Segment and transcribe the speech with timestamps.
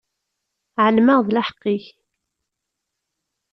[0.85, 1.85] Ɛelmeɣ d lḥeqq-ik.